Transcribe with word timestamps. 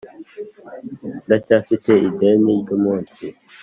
Ndacyafite 1.25 1.91
ideni 2.07 2.51
ry’umunsi 2.61 3.23